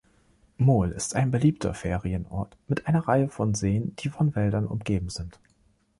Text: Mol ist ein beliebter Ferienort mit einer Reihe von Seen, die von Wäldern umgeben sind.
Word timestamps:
Mol 0.57 0.93
ist 0.93 1.15
ein 1.15 1.29
beliebter 1.29 1.75
Ferienort 1.75 2.57
mit 2.67 2.87
einer 2.87 3.07
Reihe 3.07 3.29
von 3.29 3.53
Seen, 3.53 3.95
die 3.97 4.09
von 4.09 4.33
Wäldern 4.35 4.65
umgeben 4.65 5.09
sind. 5.11 5.39